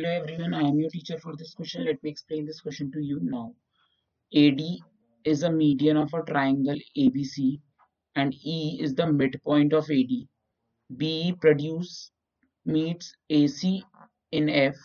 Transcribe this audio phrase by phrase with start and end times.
[0.00, 1.84] Hello everyone, I am your teacher for this question.
[1.84, 3.54] Let me explain this question to you now.
[4.34, 4.60] AD
[5.24, 7.60] is a median of a triangle ABC
[8.14, 10.28] and E is the midpoint of AD.
[10.96, 12.10] BE produce
[12.66, 13.82] meets AC
[14.32, 14.76] in F.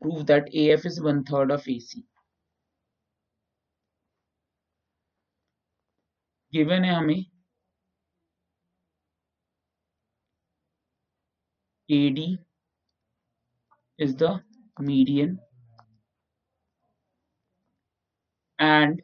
[0.00, 2.04] Prove that AF is one third of AC.
[6.52, 7.26] Given है हमें
[11.90, 12.38] AD
[13.97, 14.41] is the
[14.79, 15.39] median
[18.59, 19.01] and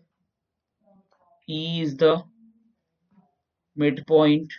[1.50, 2.24] E is the
[3.76, 4.52] midpoint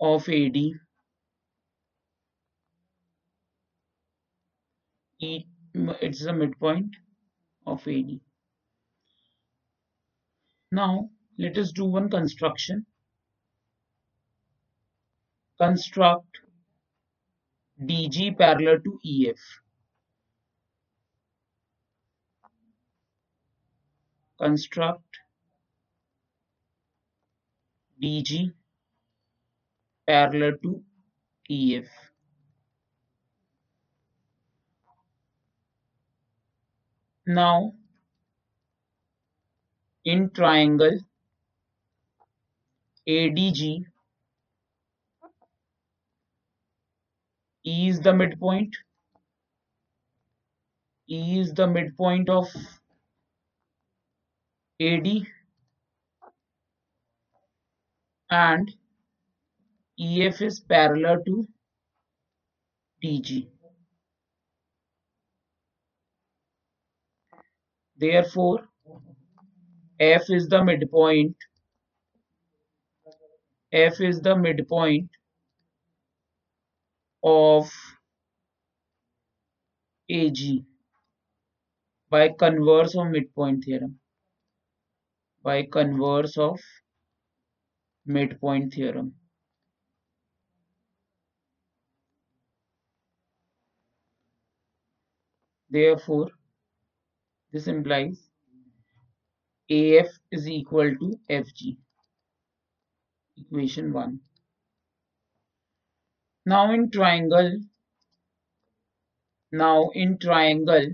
[0.00, 0.56] of AD.
[5.18, 5.44] E,
[6.00, 6.94] it's the midpoint
[7.66, 8.20] of AD.
[10.70, 12.86] Now let us do one construction.
[15.58, 16.38] Construct
[17.82, 19.36] DG parallel to EF.
[24.38, 25.18] Construct
[28.02, 28.52] DG
[30.06, 30.82] parallel to
[31.50, 31.88] EF.
[37.26, 37.74] Now,
[40.04, 41.00] in triangle
[43.08, 43.84] ADG
[47.66, 48.76] E is the midpoint.
[51.10, 52.46] E is the midpoint of
[54.80, 55.08] AD
[58.30, 58.72] and
[59.98, 61.48] EF is parallel to
[63.02, 63.48] DG.
[67.96, 68.68] Therefore,
[69.98, 71.36] F is the midpoint.
[73.72, 75.15] F is the midpoint
[77.26, 77.68] of
[80.08, 80.64] AG
[82.08, 83.98] by converse of midpoint theorem
[85.42, 86.60] by converse of
[88.04, 89.12] midpoint theorem.
[95.68, 96.30] Therefore
[97.50, 98.30] this implies
[99.68, 101.76] AF is equal to FG
[103.36, 104.20] equation 1
[106.46, 107.58] now in triangle,
[109.50, 110.92] now in triangle,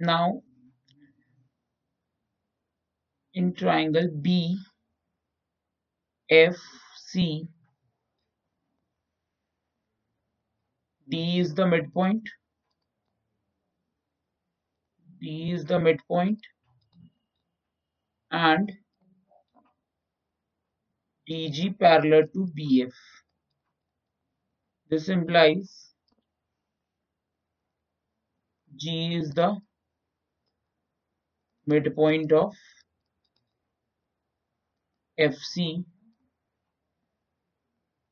[0.00, 0.42] now
[3.34, 4.58] in triangle B
[6.30, 6.56] F
[6.96, 7.46] C.
[11.08, 12.26] D is the midpoint.
[15.20, 16.40] D is the midpoint
[18.36, 18.70] and
[21.28, 22.92] DG parallel to BF.
[24.90, 25.92] This implies
[28.76, 29.56] G is the
[31.66, 32.54] midpoint of
[35.18, 35.84] FC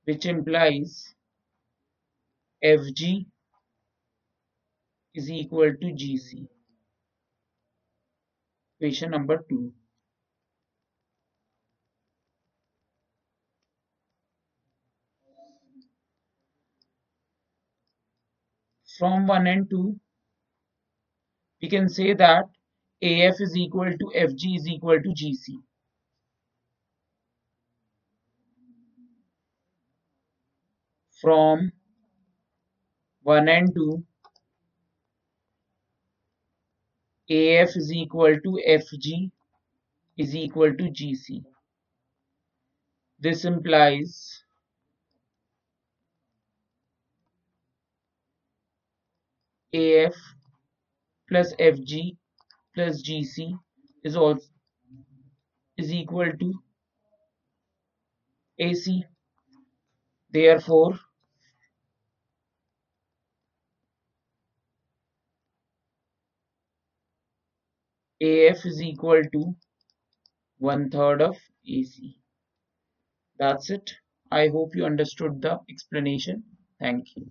[0.05, 1.15] which implies
[2.65, 3.27] FG
[5.15, 6.47] is equal to GC.
[8.81, 9.73] Equation number 2.
[18.99, 19.99] From 1 and 2
[21.61, 22.45] we can say that
[23.03, 25.57] AF is equal to FG is equal to GC.
[31.21, 31.73] From
[33.23, 34.05] 1 and 2
[37.31, 39.31] AF is equal to FG
[40.19, 41.43] is equal to GC.
[43.19, 44.34] This implies
[49.75, 50.15] AF
[51.29, 52.19] plus FG
[52.75, 53.55] plus GC
[54.05, 54.47] is also
[55.77, 56.63] is equal to
[58.59, 59.07] AC.
[60.29, 61.01] Therefore,
[68.21, 69.57] AF is equal to
[70.59, 72.21] one third of AC.
[73.39, 73.93] That's it.
[74.33, 76.43] I hope you understood the explanation.
[76.81, 77.31] Thank you.